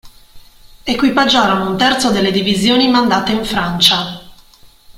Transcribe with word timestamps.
Equipaggiarono 0.83 1.69
un 1.69 1.77
terzo 1.77 2.09
delle 2.09 2.31
divisioni 2.31 2.87
mandate 2.89 3.33
in 3.33 3.45
Francia. 3.45 4.19